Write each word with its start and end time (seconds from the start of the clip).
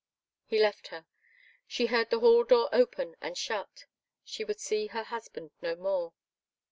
He 0.47 0.57
left 0.57 0.87
her. 0.87 1.05
She 1.67 1.85
heard 1.85 2.09
the 2.09 2.21
hall 2.21 2.43
door 2.43 2.69
open 2.73 3.15
and 3.21 3.37
shut. 3.37 3.85
She 4.23 4.43
would 4.43 4.59
see 4.59 4.87
her 4.87 5.03
husband 5.03 5.51
no 5.61 5.75
more. 5.75 6.13